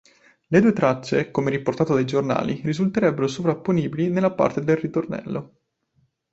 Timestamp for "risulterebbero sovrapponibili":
2.65-4.09